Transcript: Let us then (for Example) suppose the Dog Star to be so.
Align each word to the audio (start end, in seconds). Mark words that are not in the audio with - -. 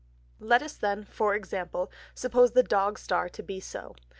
Let 0.39 0.63
us 0.63 0.75
then 0.77 1.05
(for 1.05 1.35
Example) 1.35 1.91
suppose 2.15 2.53
the 2.53 2.63
Dog 2.63 2.97
Star 2.97 3.29
to 3.29 3.43
be 3.43 3.59
so. 3.59 3.95